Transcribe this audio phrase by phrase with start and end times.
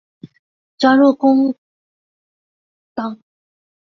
[0.79, 1.59] 加入中国致公
[2.95, 3.21] 党。